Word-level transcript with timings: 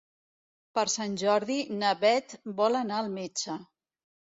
Per 0.77 0.85
Sant 0.93 1.19
Jordi 1.25 1.59
na 1.85 1.95
Beth 2.03 2.37
vol 2.65 2.83
anar 2.85 3.01
al 3.05 3.17
metge. 3.23 3.65